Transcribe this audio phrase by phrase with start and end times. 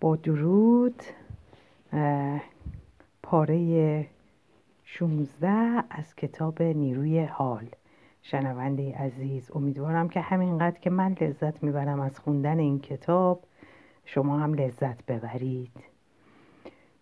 [0.00, 1.02] با درود
[3.22, 4.06] پاره
[4.84, 5.48] 16
[5.90, 7.68] از کتاب نیروی حال.
[8.22, 13.42] شنونده عزیز امیدوارم که همینقدر که من لذت می‌برم از خوندن این کتاب
[14.04, 15.72] شما هم لذت ببرید.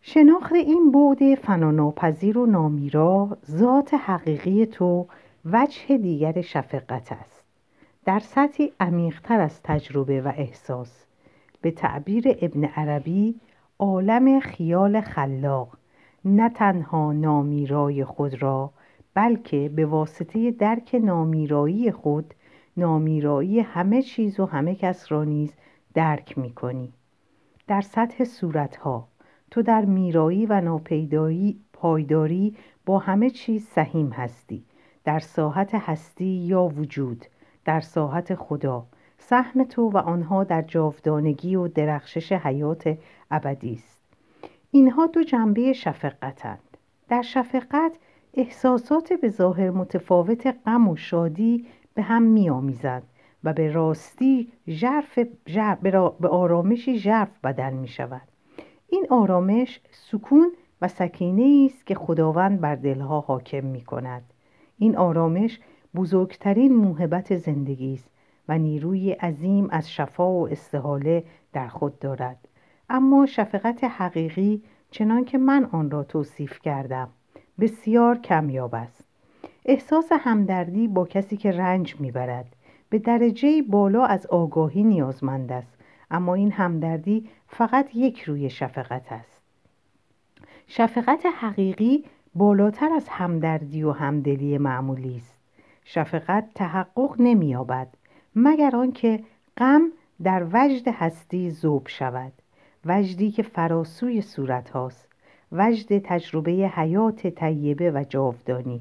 [0.03, 5.07] شناخت این بعد فناناپذیر و نامیرا ذات حقیقی تو
[5.45, 7.43] وجه دیگر شفقت است.
[8.05, 11.04] در سطحی عمیقتر از تجربه و احساس.
[11.65, 13.41] به تعبیر ابن عربی
[13.79, 15.79] عالم خیال خلاق
[16.25, 18.71] نه تنها نامیرای خود را
[19.15, 22.35] بلکه به واسطه درک نامیرایی خود
[22.77, 25.55] نامیرایی همه چیز و همه کس را نیز
[25.95, 26.93] درک می کنی.
[27.67, 29.09] در سطح صورتها
[29.51, 34.65] تو در میرایی و ناپیدایی پایداری با همه چیز سهیم هستی
[35.05, 37.27] در ساحت هستی یا وجود
[37.65, 38.87] در ساحت خدا
[39.29, 42.99] سهم تو و آنها در جاودانگی و درخشش حیات
[43.31, 44.03] ابدی است.
[44.71, 46.77] اینها دو جنبه شفقتند
[47.09, 47.93] در شفقت
[48.35, 53.03] احساسات به ظاهر متفاوت غم و شادی به هم میآمیزند
[53.45, 55.19] و به راستی جرف
[56.21, 58.29] به آرامشی ژرف بدل می شود
[58.89, 64.23] این آرامش سکون و سکینه است که خداوند بر دلها حاکم می کند
[64.79, 65.61] این آرامش
[65.95, 68.14] بزرگترین موهبت زندگی است.
[68.49, 72.49] و نیروی عظیم از شفا و استحاله در خود دارد.
[72.91, 77.09] اما شفقت حقیقی چنان که من آن را توصیف کردم
[77.61, 79.05] بسیار کمیاب است.
[79.65, 82.57] احساس همدردی با کسی که رنج می‌برد
[82.89, 85.75] به درجه بالا از آگاهی نیازمند است.
[86.11, 89.43] اما این همدردی فقط یک روی شفقت است.
[90.67, 95.39] شفقت حقیقی بالاتر از همدردی و همدلی معمولی است.
[95.85, 97.89] شفقت تحقق نمییابد.
[98.37, 99.21] مگر آنکه
[99.57, 99.83] غم
[100.23, 102.33] در وجد هستی ذوب شود.
[102.85, 105.09] وجدی که فراسوی صورت هاست.
[105.53, 108.81] وجد تجربه حیات طیبه و جاودانی.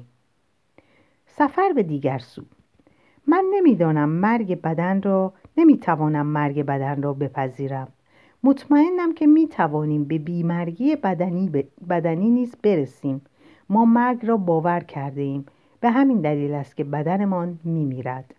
[1.26, 2.42] سفر به دیگر سو.
[3.26, 7.88] من نمی‌دانم مرگ بدن را نمی‌توانم مرگ بدن را بپذیرم.
[8.44, 11.50] مطمئنم که می‌توانیم به بیمرگی بدنی,
[11.88, 13.22] بدنی نیز برسیم.
[13.68, 15.46] ما مرگ را باور کرده ایم.
[15.80, 18.34] به همین دلیل است که بدنمان میمیرد.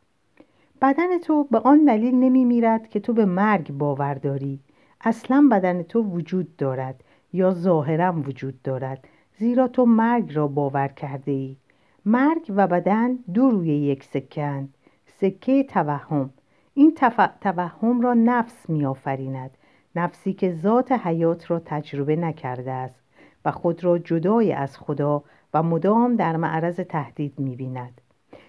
[0.85, 4.59] بدن تو به آن دلیل نمیمیرد که تو به مرگ باور داری.
[5.01, 7.03] اصلا بدن تو وجود دارد
[7.33, 9.07] یا ظاهرا وجود دارد.
[9.37, 11.57] زیرا تو مرگ را باور کرده ای
[12.05, 14.63] مرگ و بدن دو روی یک سکه
[15.05, 16.29] سکه توهم.
[16.73, 16.93] این
[17.41, 19.51] توهم را نفس میآفریند.
[19.95, 23.03] نفسی که ذات حیات را تجربه نکرده است
[23.45, 28.01] و خود را جدای از خدا و مدام در معرض تهدید می‌بیند.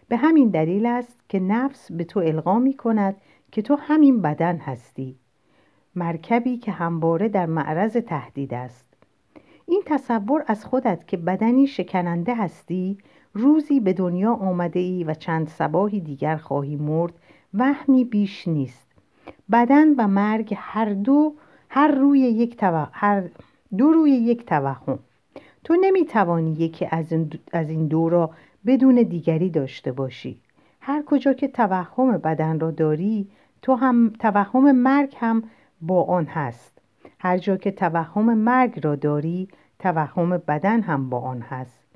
[0.09, 3.17] به همین دلیل است که نفس به تو القا می کند
[3.53, 5.17] که تو همین بدن هستی.
[5.95, 8.87] مرکبی که همواره در معرض تهدید است.
[9.67, 12.99] این تصور از خودت که بدنی شکننده هستی
[13.35, 17.13] روزی به دنیا آمده ای و چند سباهی دیگر خواهی مرد
[17.55, 18.87] وهمی بیش نیست.
[19.53, 21.35] بدن و مرگ هر دو
[21.69, 22.63] هر روی یک
[22.93, 23.23] هر
[23.79, 24.99] دو روی یک توهم.
[25.65, 28.31] تو نمی‌توانی یکی از این, از این دو را
[28.67, 30.41] بدون دیگری داشته باشی.
[30.81, 33.29] هر کجا که توهم بدن را داری
[33.63, 35.43] تو هم توهم مرگ هم
[35.81, 36.79] با آن هست.
[37.19, 41.87] هر جا که توهم مرگ را داری توهم بدن هم با آن هست.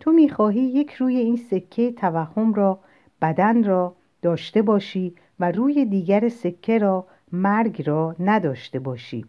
[0.00, 2.78] تو می‌خواهی یک روی این سکه توهم را
[3.22, 9.24] بدن را داشته باشی و روی دیگر سکه را مرگ را نداشته باشی.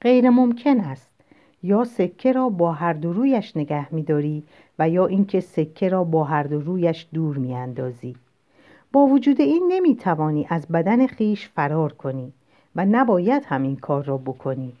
[0.00, 1.15] غیر ممکن است.
[1.62, 4.42] یا سکه را با هر دو رویش نگه میداری
[4.78, 8.16] و یا اینکه سکه را با هر دو رویش دور میاندازی.
[8.92, 12.32] با وجود این نمی‌توانی از بدن خیش فرار کنی
[12.76, 14.72] و نباید همین کار را بکنی.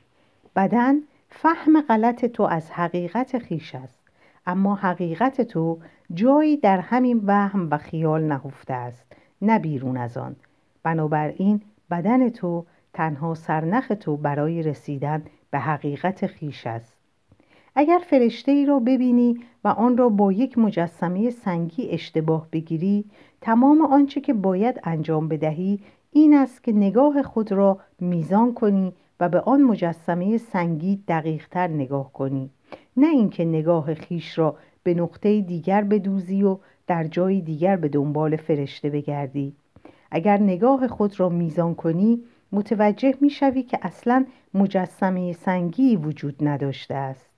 [0.56, 0.94] بدن
[1.30, 3.98] فهم غلط تو از حقیقت خیش است
[4.46, 5.78] اما حقیقت تو
[6.14, 9.04] جایی در همین وهم و خیال نهفته است
[9.42, 10.36] نه بیرون از آن.
[10.82, 11.60] بنابراین
[11.90, 16.96] بدن تو تنها سرنخ تو برای رسیدن به حقیقت خیش است.
[17.74, 23.04] اگر فرشته ای را ببینی و آن را با یک مجسمه سنگی اشتباه بگیری
[23.40, 25.80] تمام آنچه که باید انجام بدهی
[26.12, 32.12] این است که نگاه خود را میزان کنی و به آن مجسمه سنگی دقیقتر نگاه
[32.12, 32.50] کنی.
[32.96, 38.36] نه اینکه نگاه خیش را به نقطه دیگر بدوزی و در جای دیگر به دنبال
[38.36, 39.52] فرشته بگردی.
[40.10, 42.22] اگر نگاه خود را میزان کنی
[42.52, 47.30] متوجه می‌شوی که اصلا مجسمه سنگی وجود نداشته است.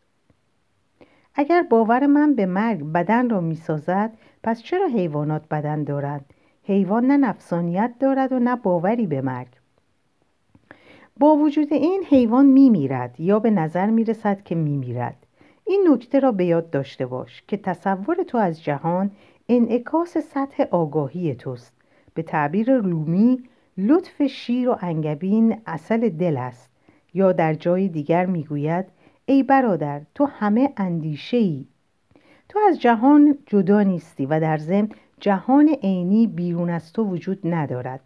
[1.35, 4.13] اگر باور من به مرگ بدن را می‌سازد
[4.43, 6.25] پس چرا حیوانات بدن دارند؟
[6.63, 9.49] حیوان نه نفسانیت دارد و نه باوری به مرگ.
[11.17, 15.27] با وجود این حیوان میمیرد یا به نظر می‌رسد که میمیرد.
[15.65, 19.11] این نکته را به یاد داشته باش که تصور تو از جهان
[19.49, 21.73] انعکاس سطح آگاهی توست.
[22.15, 23.43] به تعبیر لومی
[23.79, 26.71] لطف شیر و انگبین اصل دل است.
[27.15, 28.87] یا در جای دیگر می‌گوید
[29.27, 31.67] ای برادر تو همه اندیشه ای
[32.49, 34.89] تو از جهان جدا نیستی و در ضمن
[35.21, 38.01] جهان عینی بیرون از تو وجود ندارد.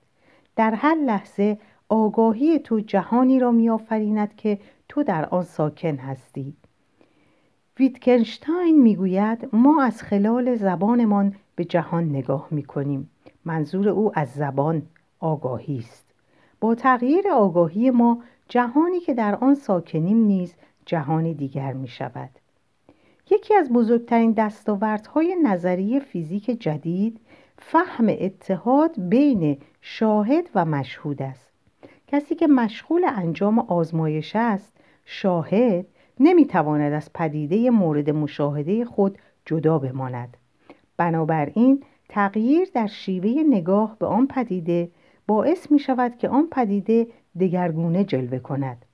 [0.56, 1.58] در هر لحظه
[1.88, 4.58] آگاهی تو جهانی را میآفریند که
[4.88, 6.54] تو در آن ساکن هستی.
[7.78, 13.10] ویتکنشتاین می‌گوید ما از خلال زبانمان به جهان نگاه می‌کنیم.
[13.44, 14.82] منظور او از زبان
[15.20, 16.04] آگاهی است.
[16.60, 18.22] با تغییر آگاهی ما
[18.52, 20.54] جهانی که در آن ساکنیم نیز
[20.86, 22.30] جهانی دیگر می شود
[23.30, 27.20] یکی از بزرگترین دستاوردهای نظریه فیزیک جدید
[27.58, 31.50] فهم اتحاد بین شاهد و مشهود است.
[32.06, 35.86] کسی که مشغول انجام آزمایش است شاهد
[36.20, 40.36] نمی‌تواند از پدیده مورد مشاهده خود جدا بماند.
[40.96, 44.90] بنابراین تغییر در شیوه نگاه به آن پدیده
[45.26, 47.06] باعث می شود که آن پدیده
[47.40, 48.84] دگرگونه جلوه کند.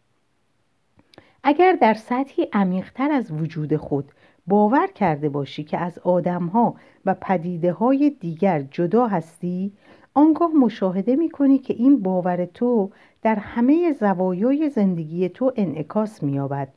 [1.43, 4.13] اگر در سطحی عمیقتر از وجود خود
[4.47, 6.75] باور کرده باشی که از آدمها
[7.05, 9.73] و پدیده های دیگر جدا هستی
[10.15, 12.91] آنگاه مشاهده می کنی که این باور تو
[13.23, 16.69] در همه زوایای زندگی تو انعکاس می یابد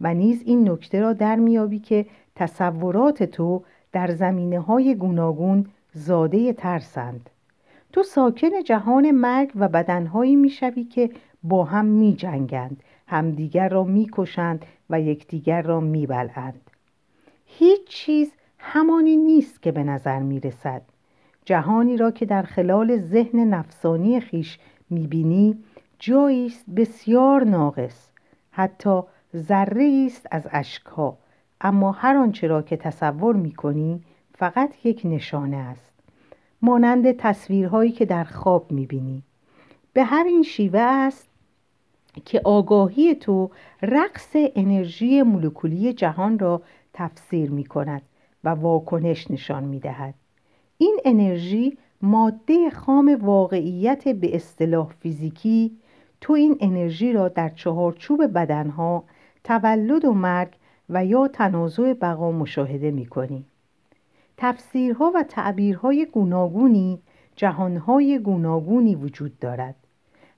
[0.00, 3.62] و نیز این نکته را در میابی که تصورات تو
[3.92, 7.30] در زمینه های گوناگون زاده ترسند.
[7.92, 11.10] تو ساکن جهان مرگ و بدنهایی می‌شوی که
[11.42, 16.70] با هم می جنگند همدیگر را می‌کشند و یکدیگر را میبلند
[17.46, 20.82] هیچ چیز همانی نیست که به نظر می رسد
[21.44, 24.58] جهانی را که در خلال ذهن نفسانی خیش
[24.90, 25.58] می‌بینی
[25.98, 28.10] جایی است بسیار ناقص.
[28.50, 29.00] حتی
[29.36, 31.18] ذره است از اشکها.
[31.60, 34.02] اما هر آنچه را که تصور می‌کنی
[34.34, 35.87] فقط یک نشانه است.
[36.62, 39.22] مانند تصویرهایی که در خواب می‌بینی
[39.92, 41.28] به همین شیوه است
[42.24, 43.50] که آگاهی تو
[43.82, 46.62] رقص انرژی مولکولی جهان را
[46.92, 48.02] تفسیر می کند
[48.44, 50.14] و واکنش نشان می دهد.
[50.78, 55.76] این انرژی ماده خام واقعیت به اصطلاح فیزیکی
[56.20, 59.04] تو این انرژی را در چهارچوب بدنها
[59.44, 60.48] تولد و مرگ
[60.88, 63.44] و یا تنازع بقا مشاهده می کنی.
[64.40, 66.98] تفسیرها و تعبیرهای گوناگونی
[67.36, 69.74] جهانهای گوناگونی وجود دارد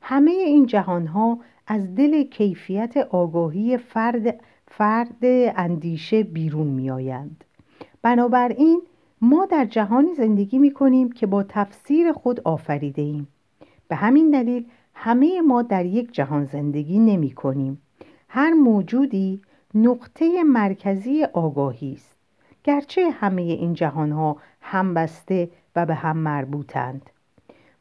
[0.03, 5.19] همه این جهانها از دل کیفیت آگاهی فرد, فرد
[5.57, 7.45] اندیشه بیرون می آیند.
[8.03, 8.83] بنابراین
[9.21, 13.29] ما در جهانی زندگی می کنیم که با تفسیر خود آفریده ایم.
[13.89, 17.83] به همین دلیل همه ما در یک جهان زندگی نمی کنیم.
[18.29, 19.43] هر موجودی
[19.75, 22.20] نقطه مرکزی آگاهی است.
[22.65, 27.11] گرچه همه این جهانها هم بسته و به هم مربوطند.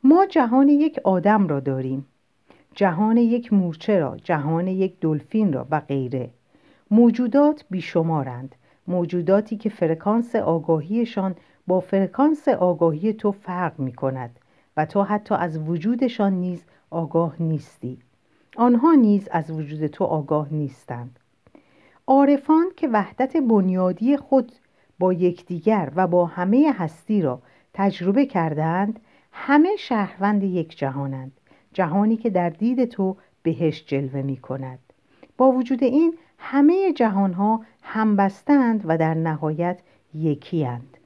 [0.04, 2.06] ما جهان یک آدم را داریم.
[2.76, 6.30] جهان یک مورچه را، جهان یک دلفین را و غیره.
[6.92, 8.56] موجودات بیشمارند.
[8.88, 11.36] موجوداتی که فرکانس آگاهیشان
[11.68, 14.40] با فرکانس آگاهی تو فرق می کند
[14.78, 17.98] و تو حتی از وجودشان نیز آگاه نیستی
[18.58, 21.20] آنها نیز از وجود تو آگاه نیستند
[22.08, 24.52] عارفان که وحدت بنیادی خود
[25.00, 27.42] با یکدیگر و با همه هستی را
[27.74, 29.00] تجربه کردند
[29.32, 31.32] همه شهروند یک جهانند
[31.74, 34.80] جهانی که در دید تو بهش جلوه می کند
[35.38, 39.80] با وجود این همه جهانها هم بستند و در نهایت
[40.14, 40.98] یکی هند.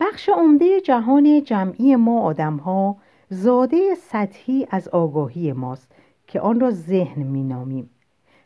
[0.00, 2.96] بخش عمده جهان جمعی ما آدمها
[3.30, 5.92] زاده سطحی از آگاهی ماست
[6.26, 7.90] که آن را ذهن می نامیم.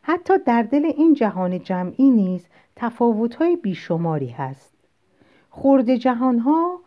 [0.01, 4.73] حتی در دل این جهان جمعی نیز تفاوت‌های بیشماری هست.
[5.49, 6.79] خورد جهانها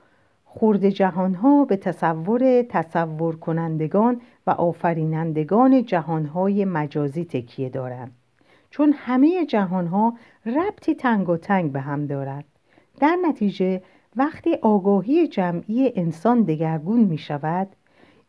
[0.45, 8.13] خورد جهانها به تصور تصور کنندگان و آفرینندگان جهانهای مجازی تکیه دارند.
[8.71, 10.15] چون همه جهانها
[10.47, 12.45] ربطی تنگ و تنگ به هم دارد
[13.01, 13.83] در نتیجه
[14.17, 17.69] وقتی آگاهی جمعی انسان دگرگون می شود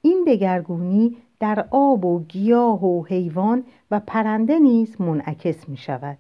[0.01, 6.17] این دگرگونی در آب و گیاه و حیوان و پرنده نیز منعکس می شود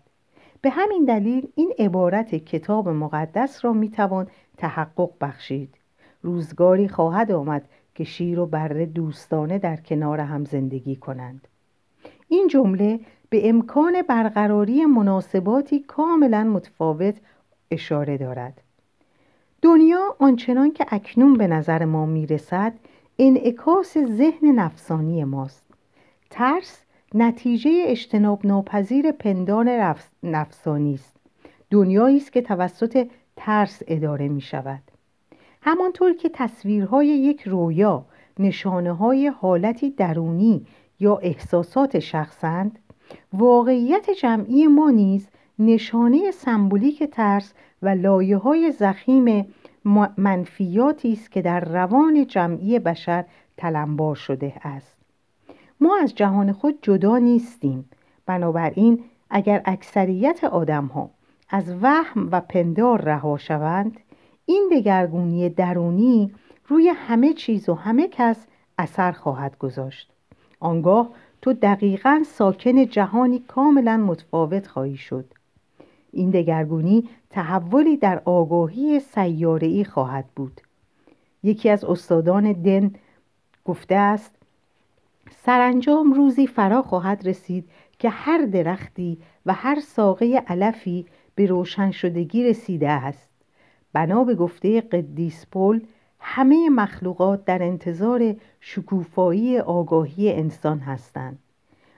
[0.61, 5.75] به همین دلیل این عبارت کتاب مقدس را می توان تحقق بخشید.
[6.21, 11.47] روزگاری خواهد آمد که شیر و بره دوستانه در کنار هم زندگی کنند.
[12.27, 17.15] این جمله به امکان برقراری مناسباتی کاملا متفاوت
[17.71, 18.61] اشاره دارد.
[19.61, 22.73] دنیا آنچنان که اکنون به نظر ما می‌رسد
[23.19, 25.65] انعکاس ذهن نفسانی ماست.
[26.29, 26.81] ترس
[27.13, 31.15] نتیجه اجتناب ناپذیر پندان نفسانی است.
[31.71, 34.81] دنیایی است که توسط ترس اداره می شود
[35.61, 38.05] همانطور که تصویرهای یک رویا
[38.39, 40.65] نشانه های حالتی درونی
[40.99, 42.79] یا احساسات شخصند
[43.33, 45.27] واقعیت جمعی ما نیز
[45.59, 49.45] نشانه سمبولیک ترس و لایه های زخیم
[50.17, 53.25] منفیاتی است که در روان جمعی بشر
[53.57, 54.97] تلمبار شده است.
[55.79, 57.89] ما از جهان خود جدا نیستیم.
[58.25, 61.09] بنابراین اگر اکثریت آدم ها
[61.49, 63.99] از وهم و پندار رها شوند
[64.45, 66.31] این دگرگونی درونی
[66.67, 70.11] روی همه چیز و همه کس اثر خواهد گذاشت.
[70.59, 71.09] آنگاه
[71.41, 75.25] تو دقیقا ساکن جهانی کاملا متفاوت خواهی شد.
[76.15, 80.61] این دگرگونی تحولی در آگاهی سیاره‌ای خواهد بود.
[81.43, 82.91] یکی از استادان دن
[83.65, 84.35] گفته است
[85.45, 87.69] سرانجام روزی فرا خواهد رسید
[87.99, 91.05] که هر درختی و هر ساقه علفی
[91.35, 93.29] به روشن شدگی رسیده است.
[93.93, 95.81] بنا به گفته قدیس پول
[96.19, 101.39] همه مخلوقات در انتظار شکوفایی آگاهی انسان هستند.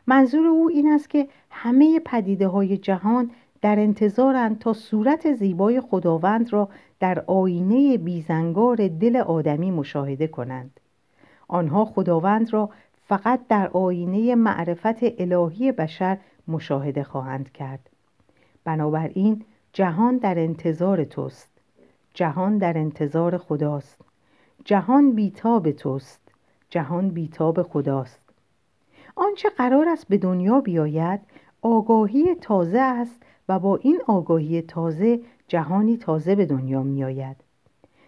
[0.07, 6.53] منظور او این است که همه پدیده های جهان در انتظارند تا صورت زیبای خداوند
[6.53, 10.79] را در آینه بیزنگار دل آدمی مشاهده کنند.
[11.47, 12.69] آنها خداوند را
[13.07, 17.89] فقط در آینه معرفت الهی بشر مشاهده خواهند کرد.
[18.63, 21.51] بنابراین جهان در انتظار توست.
[22.13, 24.01] جهان در انتظار خداست.
[24.65, 26.21] جهان بیتاب توست.
[26.69, 28.21] جهان بیتاب خداست.
[29.15, 31.19] آنچه قرار است به دنیا بیاید
[31.61, 37.37] آگاهی تازه است و با این آگاهی تازه جهانی تازه به دنیا می آید.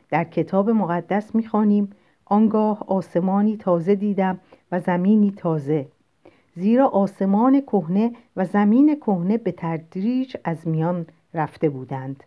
[0.09, 1.89] در کتاب مقدس می خانیم
[2.25, 4.39] آنگاه آسمانی تازه دیدم
[4.71, 5.87] و زمینی تازه.
[6.55, 12.23] زیرا آسمان کهنه و زمین کهنه به تدریج از میان رفته بودند.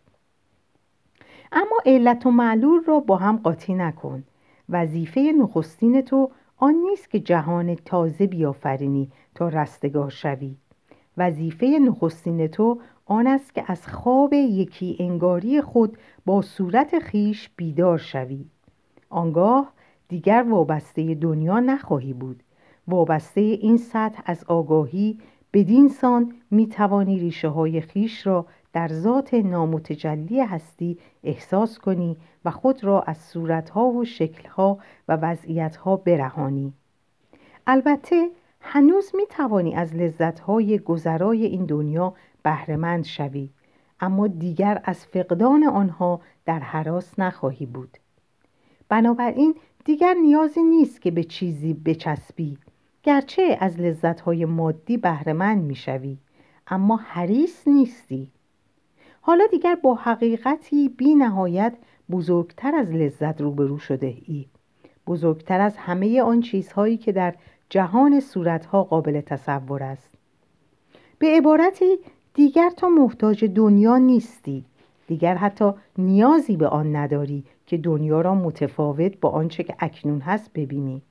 [1.53, 4.25] اما علت و معلول را با هم قاطی نکن.
[4.69, 10.57] وظیفه نخستین تو آن نیست که جهان تازه بیافرینی تا رستگار شوی.
[11.17, 12.81] وظیفه نخستین تو
[13.13, 18.45] آن است که از خواب یکی انگاری خود با صورت خیش بیدار شوی.
[19.11, 19.73] آنگاه
[20.09, 22.43] دیگر وابسته دنیا نخواهی بود.
[22.89, 25.19] وابسته این سطح از آگاهی
[25.53, 32.51] بدین سان می توانی ریشه های خیش را در ذات نامتجلی هستی احساس کنی و
[32.51, 34.79] خود را از صورتها و شکلها
[35.09, 36.73] و وضعیتها برهانی.
[37.67, 38.29] البته
[38.61, 43.51] هنوز می توانی از لذتهای گذرای این دنیا بهرهمند شوی
[44.01, 47.99] اما دیگر از فقدان آنها در حراس نخواهی بود.
[48.89, 52.59] بنابراین دیگر نیازی نیست که به چیزی بچسبی
[53.03, 56.19] گرچه از لذتهای مادی بهرهمند می‌شوی
[56.67, 58.31] اما حریص نیستی.
[59.21, 61.75] حالا دیگر با حقیقتی بی نهایت
[62.11, 64.47] بزرگتر از لذت روبرو شده ای.
[65.07, 67.35] بزرگتر از همه آن چیزهایی که در
[67.71, 70.15] جهان صورتها قابل تصور است.
[71.19, 71.99] به عبارتی
[72.35, 74.65] دیگر تو محتاج دنیا نیستی.
[75.07, 80.53] دیگر حتی نیازی به آن نداری که دنیا را متفاوت با آنچه که اکنون هست
[80.53, 81.03] ببینی.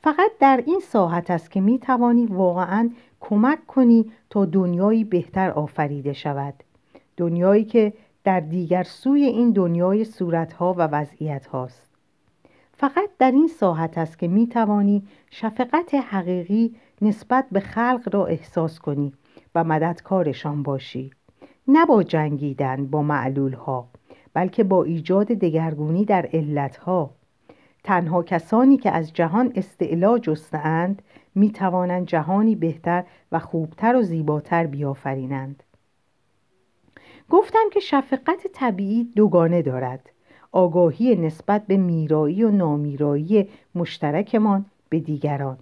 [0.00, 6.12] فقط در این ساحت است که می توانی واقعا کمک کنی تا دنیایی بهتر آفریده
[6.12, 6.54] شود.
[7.16, 7.92] دنیایی که
[8.24, 11.88] در دیگر سوی این دنیای صورتها و وضعیت هاست
[12.76, 18.78] فقط در این ساحت است که می توانی شفقت حقیقی نسبت به خلق را احساس
[18.78, 19.12] کنی.
[19.64, 21.10] مددکارشان باشی.
[21.68, 23.88] نه با جنگیدن با معلول ها
[24.34, 27.10] بلکه با ایجاد دگرگونی در علت ها
[27.84, 31.02] تنها کسانی که از جهان استعلا جستند
[31.34, 35.62] می توانند جهانی بهتر و خوبتر و زیباتر بیافرینند.
[37.30, 40.10] گفتم که شفقت طبیعی دوگانه دارد.
[40.52, 45.58] آگاهی نسبت به میرایی و نامیرایی مشترکمان به دیگران.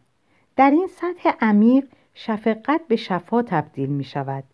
[0.57, 1.85] در این سطح عمیق
[2.19, 4.45] شفقت به شفا تبدیل می شود.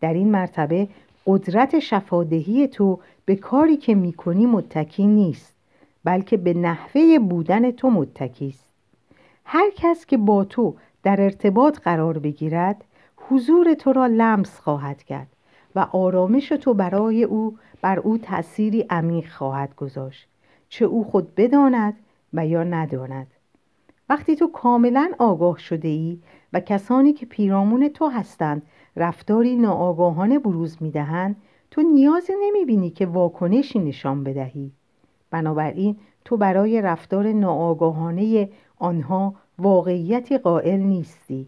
[0.00, 0.88] در این مرتبه
[1.26, 5.56] قدرت شفادهی تو به کاری که می کنی متکی نیست
[6.04, 8.64] بلکه به نحوه بودن تو متکی است.
[9.44, 12.84] هر کس که با تو در ارتباط قرار بگیرد
[13.16, 15.28] حضور تو را لمس خواهد کرد
[15.76, 20.28] و آرامش تو برای او بر او تأثیری عمیق خواهد گذاشت
[20.68, 21.96] چه او خود بداند
[22.32, 23.26] و یا نداند.
[24.10, 26.18] وقتی تو کاملا آگاه شده ای
[26.52, 28.62] و کسانی که پیرامون تو هستند
[28.96, 31.36] رفتاری ناآگاهانه بروز می‌دهند
[31.70, 34.72] تو نیازی نمی‌بینی که واکنشی نشان بدهی.
[35.30, 38.48] بنابراین تو برای رفتار ناآگاهانه
[38.78, 41.46] آنها واقعیتی قائل نیستی.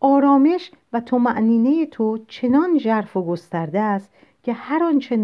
[0.00, 4.10] آرامش و معنینه تو چنان ژرف و گسترده است
[4.42, 5.16] که هر آنچه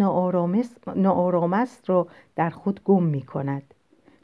[0.96, 3.74] ناآرام است را در خود گم می کند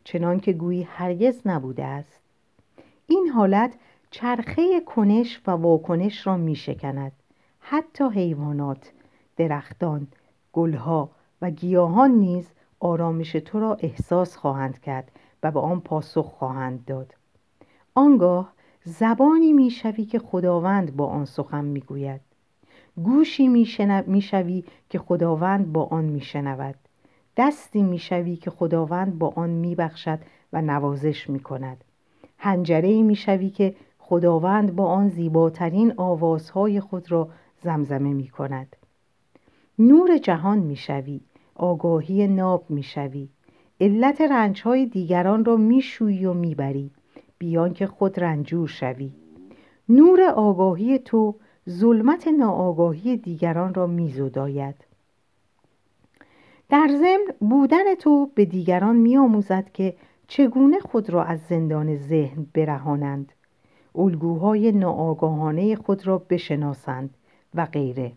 [0.04, 2.20] چنان که گویی هرگز نبوده است.
[3.06, 3.74] این حالت
[4.10, 7.12] چرخه کنش و واکنش را می شکند
[7.60, 8.92] حتی حیوانات
[9.36, 10.06] درختان
[10.52, 11.10] گلها
[11.42, 15.10] و گیاهان نیز آرامش تو را احساس خواهند کرد
[15.42, 17.14] و به آن پاسخ خواهند داد.
[17.94, 18.52] آنگاه
[18.84, 22.20] زبانی می‌شوی که خداوند با آن سخن می‌گوید.
[22.96, 23.48] گوشی
[24.06, 26.74] می‌شوی که خداوند با آن میشنود.
[27.36, 30.18] دستی می‌شوی که خداوند با آن میبخشد
[30.52, 31.84] و نوازش می‌کند.
[32.38, 37.28] هنجره می‌شوی که خداوند با آن زیباترین آوازهای خود را
[37.62, 38.76] زمزمه می‌کند.
[39.78, 41.20] نور جهان می‌شوی
[41.54, 43.28] آگاهی ناب می‌شوی.
[43.80, 46.90] علت رنجهای دیگران را میشویی و می‌بری.
[47.38, 49.12] بیان که خود رنجور شوی.
[49.88, 51.34] نور آگاهی تو
[51.70, 54.74] ظلمت ناآگاهی دیگران را میزداید.
[56.72, 59.94] در ضمن بودن تو به دیگران میآموزد که
[60.28, 63.32] چگونه خود را از زندان ذهن برهانند
[63.94, 67.14] الگوهای ناآگاهانه خود را بشناسند
[67.54, 68.12] و غیره.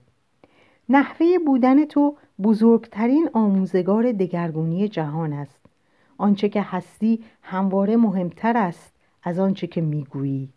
[0.89, 5.59] نحوه بودن تو بزرگترین آموزگار دگرگونی جهان است.
[6.17, 8.93] آنچه که هستی همواره مهمتر است
[9.23, 10.49] از آنچه که می‌گویی.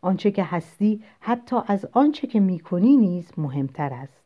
[0.00, 4.22] آنچه که هستی حتی از آنچه که می‌کنی نیز مهمتر است.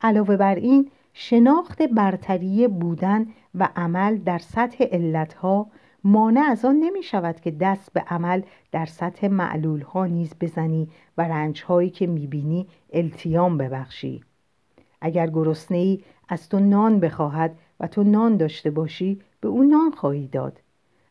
[0.00, 5.66] علاوه بر این شناخت برتری بودن و عمل در سطح علتها
[6.04, 8.42] مانع از آن نمی شود که دست به عمل
[8.72, 14.24] در سطح معلول ها نیز بزنی و رنج هایی که می بینی التیام ببخشی.
[15.00, 19.90] اگر گرسنه ای از تو نان بخواهد و تو نان داشته باشی به او نان
[19.90, 20.60] خواهی داد.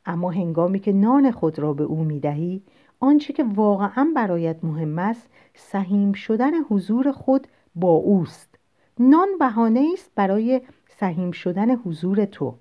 [0.05, 2.61] اما هنگامی که نان خود را به او می دهی
[2.99, 8.54] آنچه که واقعا برایت مهم است سهیم شدن حضور خود با اوست.
[8.99, 10.61] نان بهانه است برای
[10.99, 12.55] سهیم شدن حضور تو.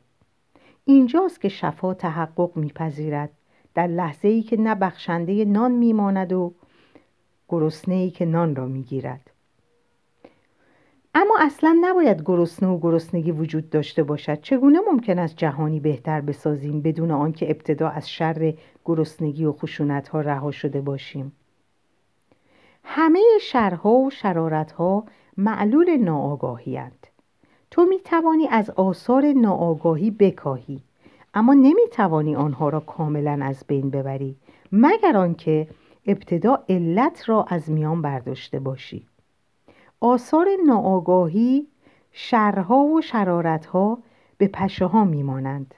[0.84, 3.30] اینجاست که شفا تحقق میپذیرد.
[3.74, 6.54] در لحظه ای که نه بخشنده نان میماند و
[7.48, 9.30] گرسنه ای که نان را می‌گیرد.
[11.14, 14.40] اما اصلا نباید گرسنه و گرسنگی وجود داشته باشد.
[14.40, 20.20] چگونه ممکن است جهانی بهتر بسازیم بدون آنکه ابتدا از شر گرسنگی و خشونت ها
[20.20, 21.32] رها شده باشیم؟
[22.84, 25.04] همه شرها و شرارتها
[25.36, 26.80] معلول ناآگاهی
[27.70, 30.82] تو می توانی از آثار ناآگاهی بکاهی
[31.34, 34.36] اما نمی توانی آنها را کاملا از بین ببری
[34.72, 35.68] مگر آنکه
[36.06, 39.06] ابتدا علت را از میان برداشته باشی.
[40.00, 41.66] آثار ناآگاهی
[42.12, 43.98] شرها و شرارتها
[44.38, 45.74] به پشه ها میمانند.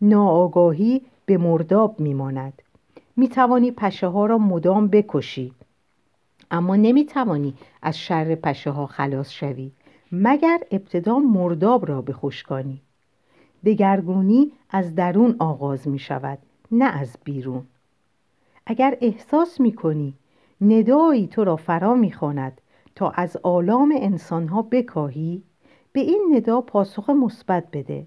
[0.00, 2.62] ناآگاهی به مرداب میماند.
[3.16, 5.52] می توانی پشه ها را مدام بکشی.
[6.50, 9.70] اما نمی توانی از شر پشه ها خلاص شوی
[10.12, 12.80] مگر ابتدا مرداب را بخشکانی
[13.64, 16.38] دگرگونی از درون آغاز می شود
[16.70, 17.66] نه از بیرون.
[18.66, 20.14] اگر احساس می کنی
[20.60, 22.60] ندایی تو را فرا می خواند
[22.94, 25.42] تا از آلام انسانها بکاهی
[25.92, 28.06] به این ندا پاسخ مثبت بده.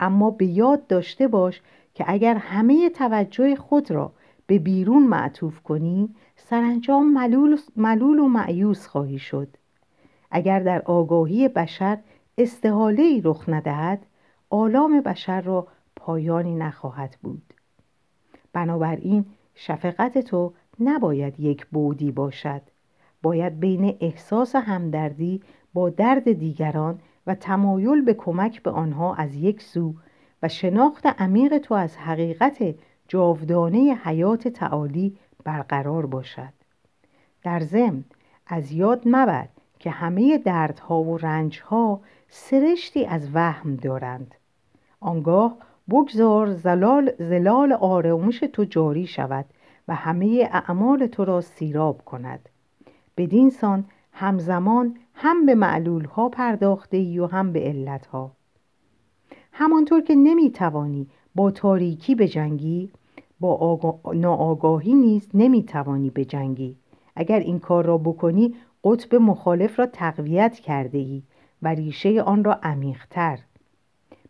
[0.00, 1.62] اما به یاد داشته باش
[1.94, 4.12] که اگر همه توجه خود را
[4.48, 7.12] به بیرون معطوف کنی سرانجام
[7.76, 9.48] ملول, و معیوس خواهی شد.
[10.30, 11.98] اگر در آگاهی بشر
[12.38, 14.06] استحاله ای رخ ندهد
[14.50, 17.54] آلام بشر را پایانی نخواهد بود.
[18.52, 22.62] بنابراین شفقت تو نباید یک بودی باشد.
[23.22, 25.42] باید بین احساس همدردی
[25.74, 29.94] با درد دیگران و تمایل به کمک به آنها از یک سو
[30.42, 32.74] و شناخت عمیق تو از حقیقت
[33.08, 36.52] جاودانه حیات تعالی برقرار باشد.
[37.42, 38.04] در ضمن
[38.46, 44.34] از یاد مبر که همه دردها و رنجها سرشتی از وهم دارند.
[45.00, 45.56] آنگاه
[45.90, 49.44] بگذار زلال, زلال آرامش تو جاری شود
[49.88, 52.48] و همه اعمال تو را سیراب کند.
[53.16, 58.32] بدین سان همزمان هم به معلول ها پرداخته ای و هم به علت ها
[59.52, 62.26] همانطور که نمی توانی با تاریکی به
[63.40, 63.80] با
[64.14, 66.76] ناآگاهی نیز نمی توانی به جنگی
[67.16, 71.22] اگر این کار را بکنی قطب مخالف را تقویت کرده ای
[71.62, 73.38] و ریشه آن را عمیقتر.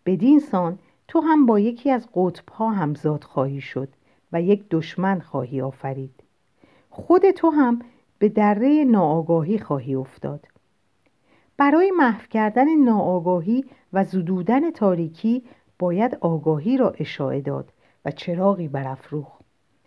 [0.06, 3.88] بدین سان تو هم با یکی از قطب ها همزاد خواهی شد
[4.32, 6.22] و یک دشمن خواهی آفرید.
[6.90, 7.78] خود تو هم
[8.18, 10.46] به دره ناآگاهی خواهی افتاد.
[11.56, 15.42] برای محو کردن ناآگاهی و زدودن تاریکی
[15.78, 17.72] باید آگاهی را اشاعه داد.
[18.08, 19.44] و چراغی برافروخت.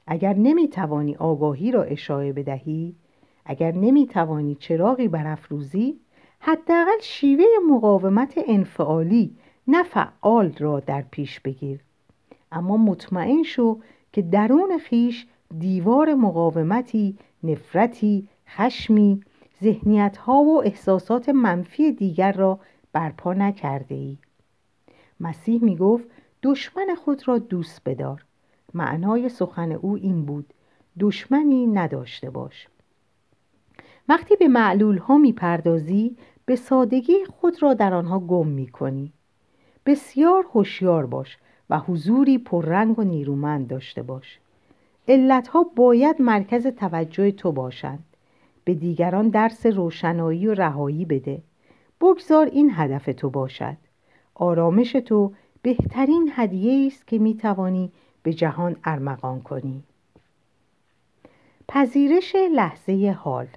[0.07, 2.95] اگر نمی‌توانی آگاهی را اشاره بدهی
[3.45, 5.99] اگر نمی‌توانی چراغی برافروزی
[6.39, 9.35] حداقل شیوه مقاومت انفعالی
[9.67, 11.79] نه فعال را در پیش بگیر.
[12.51, 13.79] اما مطمئن شو
[14.13, 15.27] که درون خیش
[15.59, 19.21] دیوار مقاومتی نفرتی خشمی
[19.63, 22.59] ذهنیت ها و احساسات منفی دیگر را
[22.93, 24.17] برپا نکرده ای.
[25.19, 26.07] مسیح می گفت
[26.43, 28.25] دشمن خود را دوست بدار.
[28.73, 30.53] معنای سخن او این بود
[30.99, 32.67] دشمنی نداشته باش.
[34.09, 39.13] وقتی به معلول ها می پردازی به سادگی خود را در آنها گم می کنی
[39.85, 41.37] بسیار هوشیار باش
[41.69, 44.39] و حضوری پررنگ و نیرومند داشته باش.
[45.07, 48.03] علتها باید مرکز توجه تو باشند.
[48.63, 51.41] به دیگران درس روشنایی و رهایی بده.
[52.01, 53.77] بگذار این هدف تو باشد.
[54.35, 57.91] آرامش تو بهترین هدیه است که می توانی
[58.23, 59.83] به جهان ارمغان کنی.
[61.67, 63.47] پذیرش لحظه حال.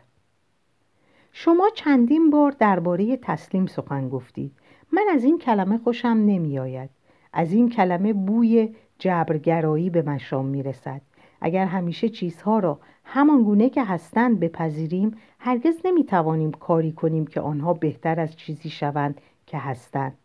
[1.33, 4.53] شما چندین بار درباره تسلیم سخن گفتید.
[4.93, 6.91] من از این کلمه خوشم نمیآید.
[7.33, 11.01] از این کلمه بوی جبرگرایی به مشام می رسد
[11.41, 17.41] اگر همیشه چیزها را همان گونه که هستند بپذیریم هرگز نمی توانیم کاری کنیم که
[17.41, 20.19] آنها بهتر از چیزی شوند که هستند.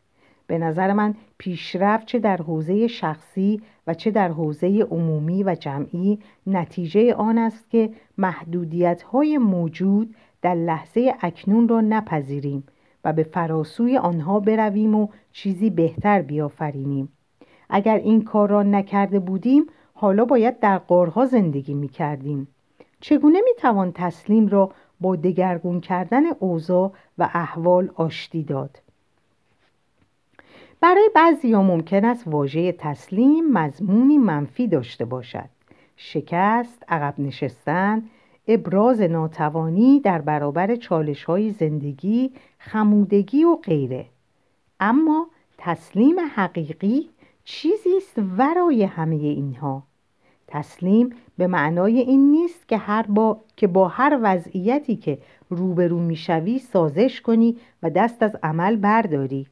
[0.49, 6.19] به نظر من پیشرفت چه در حوزه شخصی و چه در حوزه عمومی و جمعی
[6.47, 12.63] نتیجه آن است که محدودیت های موجود در لحظه اکنون را نپذیریم
[13.03, 17.09] و به فراسوی آنها برویم و چیزی بهتر بیافرینیم.
[17.69, 22.47] اگر این کار را نکرده بودیم حالا باید در قارها زندگی می کردیم
[22.99, 28.88] چگونه می توان تسلیم را با دگرگون کردن اوضاع و احوال آشتی داد؟
[30.81, 35.49] برای بعضی ها ممکن است واژه تسلیم مضمونی منفی داشته باشد.
[35.95, 38.03] شکست، عقب نشستن،
[38.47, 44.05] ابراز ناتوانی در برابر چالش های زندگی، خمودگی و غیره.
[44.79, 47.09] اما تسلیم حقیقی
[47.43, 49.83] چیزی است ورای همه اینها.
[50.47, 55.17] تسلیم به معنای این نیست که هر با که با هر وضعیتی که
[55.49, 59.47] روبرو می‌شوی سازش کنی و دست از عمل برداری.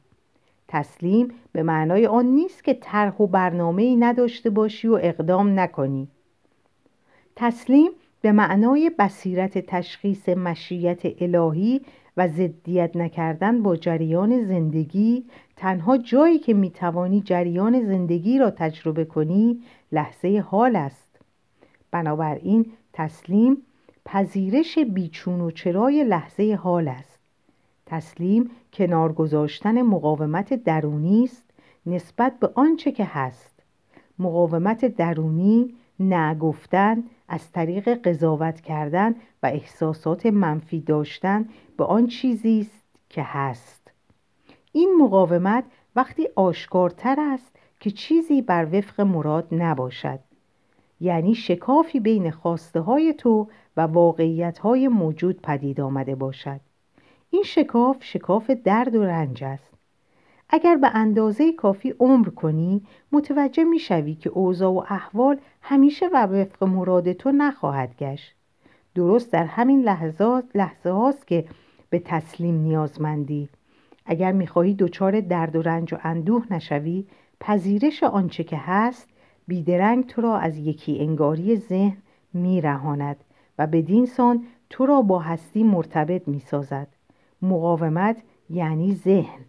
[0.68, 6.08] تسلیم به معنای آن نیست که طرح و برنامه ای نداشته باشی و اقدام نکنی.
[7.36, 11.80] تسلیم به معنای بصیرت تشخیص مشیت الهی
[12.16, 15.24] و ضدیت نکردن با جریان زندگی
[15.56, 21.08] تنها جایی که می‌توانی جریان زندگی را تجربه کنی لحظه حال است.
[21.90, 23.56] بنابراین تسلیم
[24.04, 27.18] پذیرش بیچون و چرای لحظه حال است.
[27.86, 31.50] تسلیم کنار گذاشتن مقاومت درونی است
[31.86, 33.62] نسبت به آنچه که هست.
[34.18, 42.86] مقاومت درونی نگفتن از طریق قضاوت کردن و احساسات منفی داشتن به آن چیزی است
[43.08, 43.90] که هست.
[44.72, 45.64] این مقاومت
[45.96, 50.18] وقتی آشکارتر است که چیزی بر وفق مراد نباشد.
[51.00, 56.60] یعنی شکافی بین خواسته های تو و واقعیت های موجود پدید آمده باشد.
[57.30, 59.74] این شکاف شکاف درد و رنج است.
[60.50, 66.26] اگر به اندازه کافی عمر کنی متوجه می شوی که اوضاع و احوال همیشه و
[66.26, 68.34] وفق مراد تو نخواهد گشت.
[68.94, 71.44] درست در همین لحظات لحظه هاست که
[71.90, 73.48] به تسلیم نیازمندی.
[74.06, 77.06] اگر می‌خواهی دچار درد و رنج و اندوه نشوی
[77.40, 79.08] پذیرش آنچه که هست
[79.48, 81.96] بیدرنگ تو را از یکی انگاری ذهن
[82.34, 83.16] میرهاند
[83.58, 86.88] و بدین سان تو را با هستی مرتبط می‌سازد.
[87.42, 89.40] مقاومت یعنی ذهن.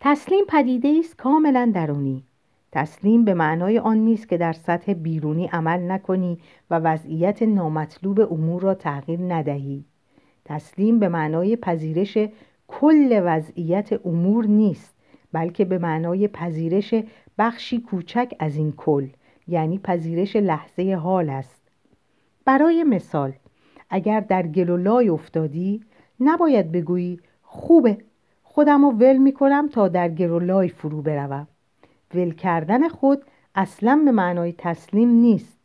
[0.00, 2.24] تسلیم پدیده است کاملا درونی.
[2.72, 6.38] تسلیم به معنای آن نیست که در سطح بیرونی عمل نکنی
[6.70, 9.84] و وضعیت نامطلوب امور را تغییر ندهی.
[10.44, 12.18] تسلیم به معنای پذیرش
[12.68, 14.94] کل وضعیت امور نیست
[15.32, 16.94] بلکه به معنای پذیرش
[17.38, 19.08] بخشی کوچک از این کل
[19.48, 21.62] یعنی پذیرش لحظه حال است.
[22.44, 23.32] برای مثال
[23.90, 25.80] اگر در گلولای افتادی
[26.20, 27.98] نباید بگویی خوبه
[28.42, 31.48] خودم رو ول می کنم تا در گرولای فرو بروم.
[32.14, 33.22] ول کردن خود
[33.54, 35.58] اصلا به معنای تسلیم نیست.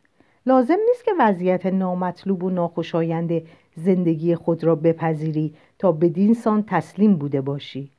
[0.46, 3.42] لازم نیست که وضعیت نامطلوب و ناخوشایند
[3.76, 7.90] زندگی خود را بپذیری تا بدین سان تسلیم بوده باشی.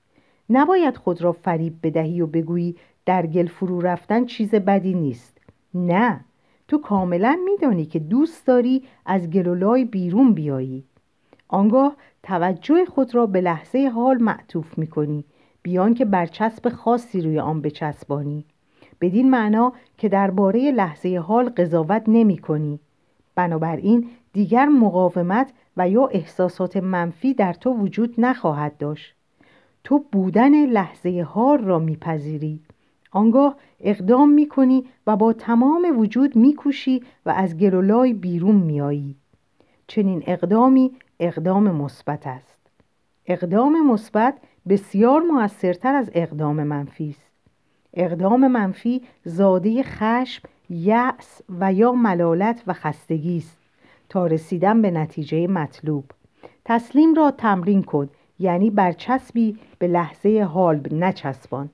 [0.50, 5.38] نباید خود را فریب بدهی و بگویی در گل فرو رفتن چیز بدی نیست.
[5.74, 6.20] نه
[6.68, 10.84] تو کاملا میدانی که دوست داری از گلولای بیرون بیایی.
[11.48, 11.96] آنگاه
[12.28, 15.26] توجه خود را به لحظه حال معطوف می کنی
[15.64, 18.46] بیان که برچسب خاصی روی آن بچسبانی.
[19.02, 22.80] بدین معنا که درباره لحظه حال قضاوت نمی کنی.
[23.36, 29.16] بنابراین دیگر مقاومت و یا احساسات منفی در تو وجود نخواهد داشت.
[29.84, 32.60] تو بودن لحظه حال را میپذیری.
[33.12, 39.16] آنگاه اقدام می‌کنی و با تمام وجود میکوشی و از گلولای بیرون میایی
[39.88, 42.60] چنین اقدامی اقدام مثبت است.
[43.26, 44.38] اقدام مثبت
[44.70, 47.32] بسیار موثرتر از اقدام منفی است.
[47.94, 53.58] اقدام منفی زاده خشم یأس و یا ملالت و خستگی است
[54.10, 56.04] تا رسیدن به نتیجه مطلوب.
[56.66, 61.70] تسلیم را تمرین کن یعنی برچسبی به لحظه حال نچسبان.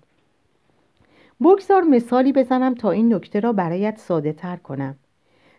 [1.41, 4.95] بگذار مثالی بزنم تا این نکته را برایت ساده تر کنم.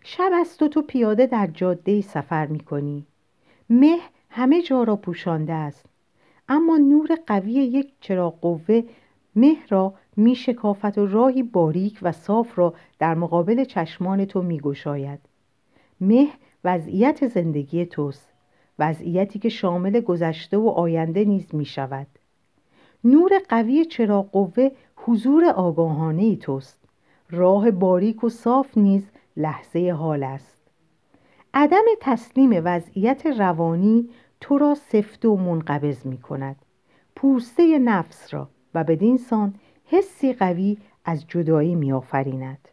[0.04, 3.06] شب است و تو پیاده در جاده سفر می کنی
[3.70, 3.98] مه
[4.30, 5.86] همه جا را پوشانده است.
[6.48, 8.82] اما نور قوی یک چراغ قوه
[9.36, 14.60] مه را می شکافت و راهی باریک و صاف را در مقابل چشمان تو می
[14.60, 15.20] گشاید.
[16.00, 16.28] مه
[16.64, 18.28] وضعیت زندگی توست
[18.78, 22.06] وضعیتی که شامل گذشته و آینده نیز می شود.
[23.04, 26.84] نور قوی چراغ قوه حضور آگاهانه توست.
[27.30, 30.63] راه باریک و صاف نیز لحظه حال است.
[31.56, 34.08] عدم تسلیم وضعیت روانی
[34.40, 36.56] تو را سفت و منقبض می کند
[37.16, 42.68] پوسته نفس را و بدین سان حسی قوی از جدایی می آفریند.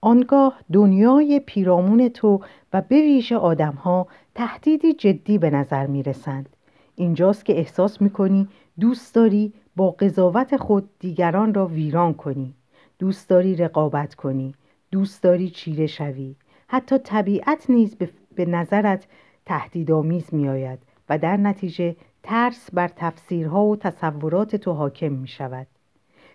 [0.00, 2.40] آنگاه دنیای پیرامون تو
[2.72, 6.56] و به ویژه آدمها تهدیدی جدی به نظر می رسند.
[6.94, 8.48] اینجاست که احساس می کنی
[8.80, 12.54] دوست داری با قضاوت خود دیگران را ویران کنی
[12.98, 14.54] دوست داری رقابت کنی
[14.90, 16.34] دوست داری چیره شوی
[16.68, 17.96] حتی طبیعت نیز
[18.34, 19.06] به نظرت
[19.46, 20.78] تهدیدآمیز می آید
[21.08, 25.66] و در نتیجه ترس بر تفسیرها و تصورات تو حاکم می شود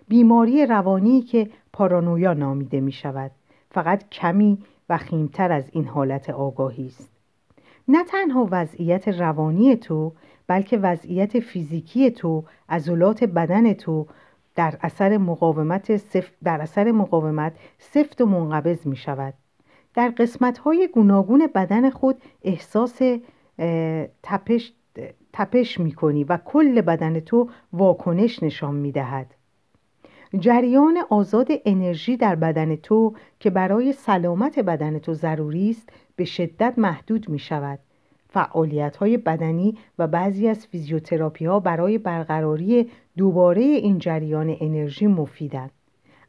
[0.07, 3.31] بیماری روانی که پارانویا نامیده می شود
[3.71, 4.57] فقط کمی
[4.89, 7.11] و خیمتر از این حالت آگاهی است.
[7.87, 10.13] نه تنها وضعیت روانی تو
[10.47, 14.07] بلکه وضعیت فیزیکی تو عضلات بدن تو
[14.55, 19.33] در اثر مقاومت سفت در اثر مقاومت سفت و منقبض می شود
[19.95, 23.01] در قسمت های گوناگون بدن خود احساس
[24.23, 24.73] تپش,
[25.34, 29.36] تپش می کنی و کل بدن تو واکنش نشان می دهد
[30.39, 36.73] جریان آزاد انرژی در بدن تو که برای سلامت بدن تو ضروری است به شدت
[36.77, 37.79] محدود می شود
[38.29, 45.71] فعالیت های بدنی و بعضی از فیزیوتراپی ها برای برقراری دوباره این جریان انرژی مفیدند.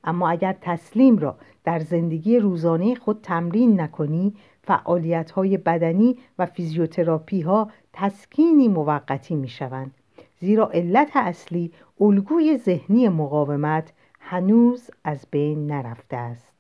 [0.05, 7.41] اما اگر تسلیم را در زندگی روزانه خود تمرین نکنی فعالیت های بدنی و فیزیوتراپی
[7.41, 9.95] ها تسکینی موقتی می شوند
[10.41, 16.53] زیرا علت اصلی الگوی ذهنی مقاومت هنوز از بین نرفته است.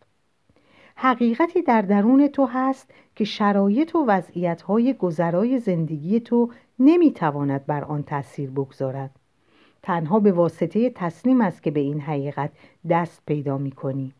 [0.96, 8.02] حقیقتی در درون تو هست که شرایط و وضعیتهای گذرای زندگی تو نمی‌تواند بر آن
[8.02, 9.11] تاثیر بگذارد.
[9.85, 12.51] تنها به واسطه تسلیم است که به این حقیقت
[12.90, 14.12] دست پیدا می کنی.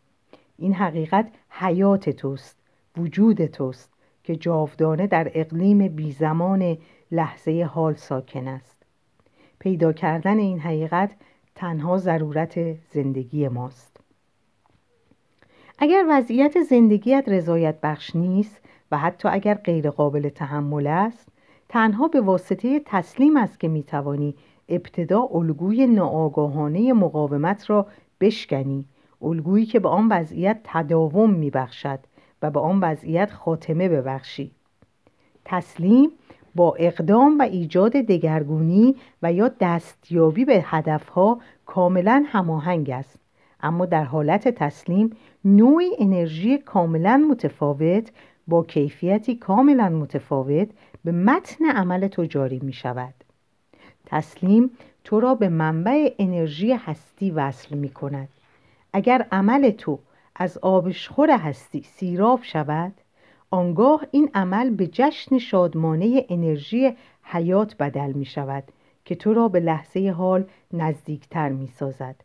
[0.57, 2.57] این حقیقت حیات توست
[2.97, 3.89] وجود توست
[4.23, 6.77] که جاودانه در اقلیم بیزمان
[7.11, 8.77] لحظه حال ساکن است
[9.59, 11.11] پیدا کردن این حقیقت
[11.55, 13.99] تنها ضرورت زندگی ماست
[15.79, 21.27] اگر وضعیت زندگیت رضایت بخش نیست و حتی اگر غیر قابل تحمل است
[21.69, 24.35] تنها به واسطه تسلیم است که می‌توانی
[24.69, 27.87] ابتدا الگوی ناآگاهانه مقاومت را
[28.19, 28.85] بشکنی.
[29.21, 31.99] الگویی که به آن وضعیت تداوم میبخشد
[32.41, 34.51] و به آن وضعیت خاتمه ببخشی.
[35.45, 36.09] تسلیم
[36.55, 43.19] با اقدام و ایجاد دگرگونی و یا دستیابی به هدفها کاملا هماهنگ است.
[43.61, 45.09] اما در حالت تسلیم
[45.45, 48.11] نوعی انرژی کاملا متفاوت
[48.47, 50.69] با کیفیتی کاملا متفاوت
[51.03, 53.13] به متن عمل تو جاری می شود
[54.05, 54.71] تسلیم
[55.03, 58.29] تو را به منبع انرژی هستی وصل می کند
[58.93, 59.99] اگر عمل تو
[60.35, 62.93] از آبشخور هستی سیراب شود
[63.51, 68.63] آنگاه این عمل به جشن شادمانه انرژی حیات بدل می شود
[69.05, 72.15] که تو را به لحظه حال نزدیکتر می سازد.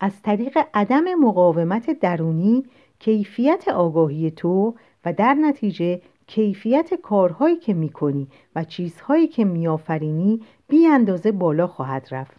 [0.00, 2.64] از طریق عدم مقاومت درونی
[2.98, 9.68] کیفیت آگاهی تو و در نتیجه کیفیت کارهایی که می کنی و چیزهایی که می
[9.68, 12.36] آفرینی بی اندازه بالا خواهد رفت.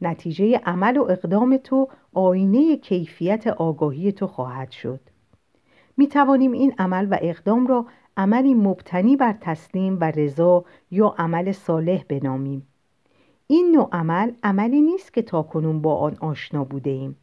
[0.00, 5.00] نتیجه عمل و اقدام تو آینه کیفیت آگاهی تو خواهد شد.
[5.96, 11.52] می توانیم این عمل و اقدام را عملی مبتنی بر تسلیم و رضا یا عمل
[11.52, 12.66] صالح بنامیم.
[13.46, 17.16] این نوع عمل عملی نیست که تاکنون با آن آشنا بوده ایم.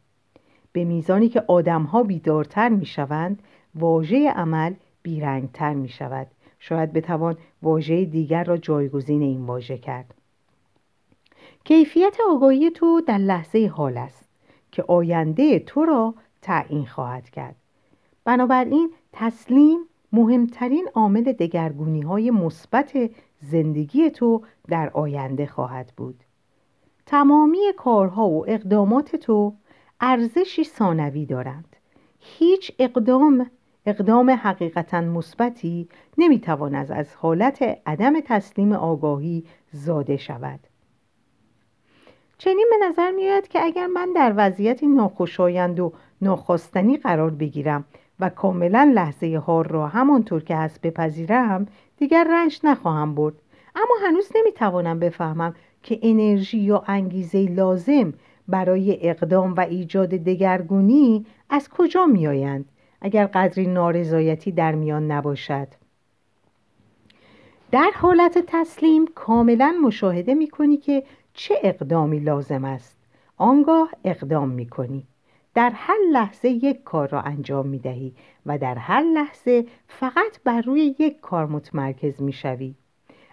[0.72, 3.42] به میزانی که آدمها بیدارتر می شوند
[3.74, 4.74] واژه عمل
[5.06, 6.26] بیرنگتر می شود
[6.58, 10.14] شاید بتوان واژه دیگر را جایگزین این واژه کرد.
[11.64, 14.28] کیفیت آگاهی تو در لحظه حال است
[14.72, 17.56] که آینده تو را تعیین خواهد کرد.
[18.24, 19.78] بنابراین تسلیم
[20.12, 26.24] مهمترین عامل دگرگونی های مثبت زندگی تو در آینده خواهد بود.
[27.06, 29.54] تمامی کارها و اقدامات تو
[30.00, 31.76] ارزشی ثانوی دارند.
[32.18, 33.50] هیچ اقدام
[33.86, 40.60] اقدام حقیقتا مثبتی نمی‌تواند از حالت عدم تسلیم آگاهی زاده شود.
[42.38, 47.84] چنین به نظر میآید که اگر من در وضعیتی ناخوشایند و ناخواستنی قرار بگیرم
[48.20, 53.34] و کاملا لحظه حال را همانطور که هست بپذیرم دیگر رنج نخواهم برد.
[53.76, 58.12] اما هنوز نمی‌توانم بفهمم که انرژی یا انگیزه لازم
[58.48, 62.64] برای اقدام و ایجاد دگرگونی از کجا میآیند.
[63.00, 65.68] اگر قدری نارضایتی در میان نباشد.
[67.70, 71.02] در حالت تسلیم کاملا مشاهده می کنی که
[71.34, 72.96] چه اقدامی لازم است.
[73.36, 75.06] آنگاه اقدام می کنی
[75.54, 78.12] در هر لحظه یک کار را انجام می دهی
[78.46, 82.74] و در هر لحظه فقط بر روی یک کار متمرکز می شوی.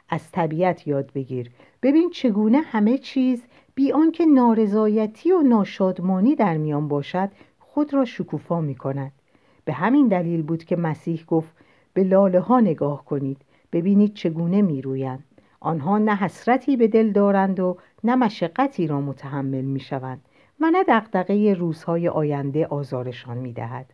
[0.10, 1.52] از طبیعت یاد بگیر.
[1.82, 3.44] ببین چگونه همه چیز
[3.76, 9.12] بی آنکه نارضایتی و ناشادمانی در میان باشد خود را شکوفا می کند
[9.66, 11.54] به همین دلیل بود که مسیح گفت
[11.94, 13.38] به لاله ها نگاه کنید
[13.72, 15.24] ببینید چگونه می رویند
[15.60, 20.22] آنها نه حسرتی به دل دارند و نه مشقتی را متحمل می شوند
[20.60, 23.94] و نه دقدقه روزهای آینده آزارشان می دهد.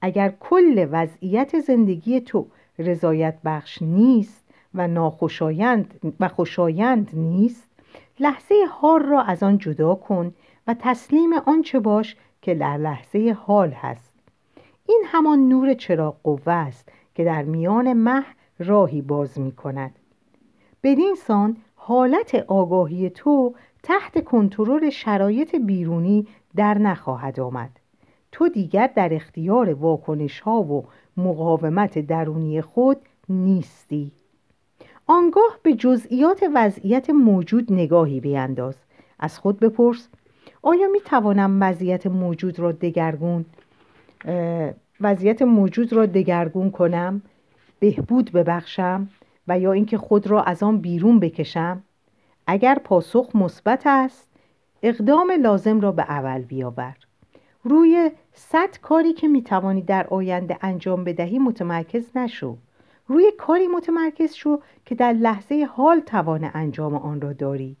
[0.00, 2.46] اگر کل وضعیت زندگی تو
[2.78, 7.70] رضایت بخش نیست و ناخوشایند و خوشایند نیست
[8.20, 10.34] لحظه حال را از آن جدا کن
[10.66, 14.05] و تسلیم آنچه باش که در لحظه حال هست
[14.86, 18.24] این همان نور چراغ قوه است که در میان مه
[18.58, 19.98] راهی باز می کند
[20.82, 27.70] بدین سان حالت آگاهی تو تحت کنترل شرایط بیرونی در نخواهد آمد.
[28.32, 30.84] تو دیگر در اختیار واکنش ها و
[31.16, 32.96] مقاومت درونی خود
[33.28, 34.12] نیستی.
[35.06, 38.74] آنگاه به جزئیات وضعیت موجود نگاهی بینداز
[39.18, 40.08] از خود بپرس
[40.62, 43.44] آیا می توانم وضعیت موجود را دگرگون
[45.00, 47.22] وضعیت موجود را دگرگون کنم
[47.78, 49.08] بهبود ببخشم
[49.48, 51.82] و یا اینکه خود را از آن بیرون بکشم.
[52.46, 54.28] اگر پاسخ مثبت است
[54.82, 56.96] اقدام لازم را به اول بیاور.
[57.64, 62.56] روی صد کاری که می‌توانی در آینده انجام بدهی متمرکز نشو.
[63.08, 67.76] روی کاری متمرکز شو که در لحظه حال توان انجام آن را داری.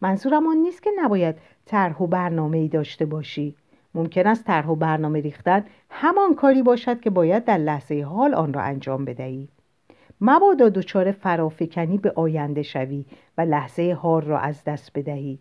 [0.00, 3.54] منظورم آن نیست که نباید طرح و برنامه ای داشته باشی.
[3.94, 8.52] ممکن است طرح و برنامه ریختن همان کاری باشد که باید در لحظه حال آن
[8.52, 9.48] را انجام بدهی.
[10.20, 13.04] مبادا دچار فرافکنی به آینده شوی
[13.38, 15.38] و لحظه حال را از دست بدهی.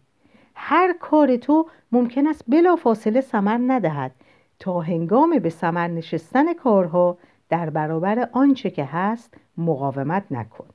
[0.55, 4.11] هر کار تو ممکن است بلا فاصله سمر ندهد.
[4.59, 7.17] تا هنگام به سمر نشستن کارها
[7.49, 10.65] در برابر آنچه که هست مقاومت نکن.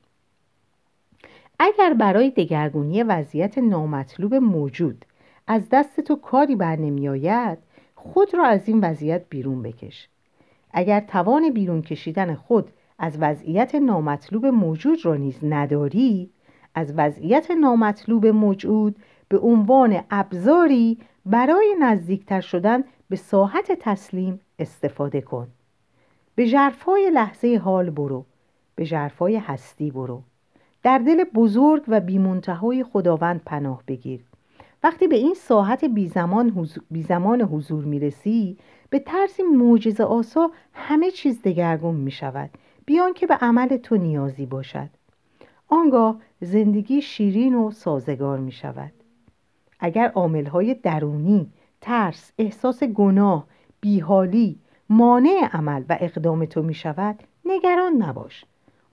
[1.59, 5.05] اگر برای دگرگونی وضعیت نامطلوب موجود
[5.47, 7.57] از دست تو کاری بر نمی آید
[8.03, 10.09] خود را از این وضعیت بیرون بکش.
[10.71, 16.29] اگر توان بیرون کشیدن خود از وضعیت نامطلوب موجود را نیز نداری
[16.75, 18.95] از وضعیت نامطلوب موجود
[19.29, 25.47] به عنوان ابزاری برای نزدیکتر شدن به ساحت تسلیم استفاده کن.
[26.35, 28.25] به جرفای لحظه حال برو.
[28.75, 30.21] به جرفای هستی برو.
[30.83, 34.28] در دل بزرگ و بیمنتهای خداوند پناه بگیر.
[34.83, 38.57] وقتی به این ساحت بیزمان حضور, بیزمان حضور می‌رسی
[38.89, 42.49] به طرز معجزه آسا همه چیز دگرگون می شود
[42.85, 44.89] بیان که به عمل تو نیازی باشد.
[45.67, 48.91] آنگاه زندگی شیرین و سازگار می شود
[49.79, 51.51] اگر عاملهای درونی
[51.81, 53.47] ترس احساس گناه
[53.81, 58.45] بیحالی مانع عمل و اقدام تو می شود نگران نباش.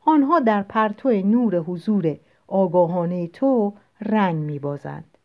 [0.05, 5.16] آنها در پرتو نور حضور آگاهانه تو رنگ می بازند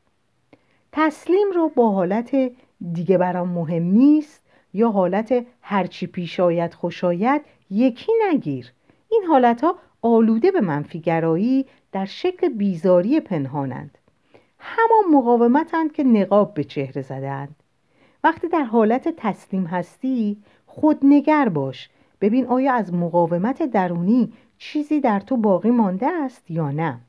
[0.92, 2.52] تسلیم را با حالت
[2.94, 4.42] دیگه برام مهم نیست
[4.74, 8.72] یا حالت هرچی پیش آید خوش آید یکی نگیر.
[9.10, 13.98] این حالت ها آلوده به منفیگرایی در شکل بیزاری پنهانند.
[14.60, 17.56] همان مقاومتند که نقاب به چهره زدند.
[18.24, 21.90] وقتی در حالت تسلیم هستی خود نگر باش.
[22.22, 27.00] ببین آیا از مقاومت درونی چیزی در تو باقی مانده است یا نه.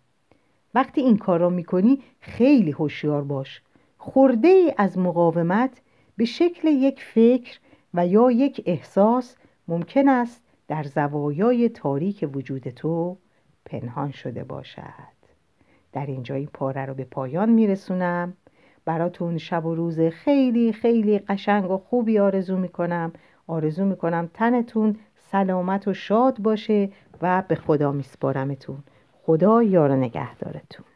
[0.75, 3.63] وقتی این کار را می‌کنی خیلی هوشیار باش.
[4.05, 5.81] خورده ای از مقاومت
[6.17, 7.59] به شکل یک فکر
[7.95, 9.37] و یا یک احساس
[9.69, 13.17] ممکن است در زوایای تاریک وجود تو
[13.65, 15.13] پنهان شده باشد.
[15.93, 18.35] در اینجا این پاره رو به پایان میرسونم.
[18.85, 23.13] براتون شب و روز خیلی خیلی قشنگ و خوبی آرزو می‌کنم.
[23.47, 26.91] آرزو می‌کنم تنتون سلامت و شاد باشه
[27.23, 28.79] و به خدا میسپارمتون.
[29.23, 30.87] خدا یار نگهدارتون.